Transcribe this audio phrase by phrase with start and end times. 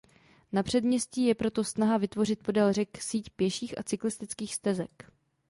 [0.51, 5.05] Na předměstí je proto snaha vytvořit podél řeky síť pěších a cyklistických stezek.